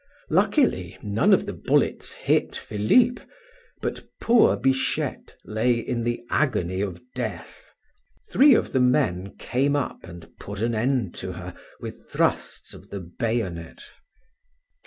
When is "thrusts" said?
12.09-12.73